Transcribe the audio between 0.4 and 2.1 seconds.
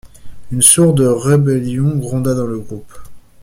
Une sourde rébellion